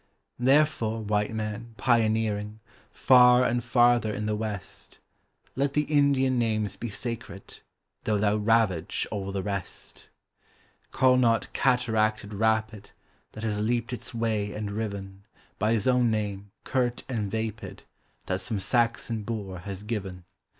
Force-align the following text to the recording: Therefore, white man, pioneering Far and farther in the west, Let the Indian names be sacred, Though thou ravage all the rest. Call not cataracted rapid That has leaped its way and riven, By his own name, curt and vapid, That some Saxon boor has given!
Therefore, 0.39 1.03
white 1.03 1.31
man, 1.31 1.75
pioneering 1.77 2.59
Far 2.91 3.43
and 3.45 3.63
farther 3.63 4.11
in 4.11 4.25
the 4.25 4.35
west, 4.35 4.97
Let 5.55 5.73
the 5.73 5.83
Indian 5.83 6.39
names 6.39 6.75
be 6.75 6.89
sacred, 6.89 7.59
Though 8.05 8.17
thou 8.17 8.37
ravage 8.37 9.05
all 9.11 9.31
the 9.31 9.43
rest. 9.43 10.09
Call 10.89 11.17
not 11.17 11.53
cataracted 11.53 12.33
rapid 12.33 12.89
That 13.33 13.43
has 13.43 13.59
leaped 13.59 13.93
its 13.93 14.11
way 14.11 14.51
and 14.53 14.71
riven, 14.71 15.21
By 15.59 15.73
his 15.73 15.87
own 15.87 16.09
name, 16.09 16.49
curt 16.63 17.03
and 17.07 17.29
vapid, 17.29 17.83
That 18.25 18.41
some 18.41 18.59
Saxon 18.59 19.21
boor 19.21 19.59
has 19.59 19.83
given! 19.83 20.23